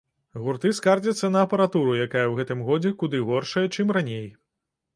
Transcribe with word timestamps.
Гурты 0.45 0.69
скардзяцца 0.77 1.29
на 1.35 1.43
апаратуру, 1.49 1.93
якая 2.07 2.25
ў 2.29 2.33
гэтым 2.41 2.65
годзе 2.73 2.93
куды 3.05 3.23
горшая, 3.31 3.67
чым 3.77 3.97
раней. 3.99 4.27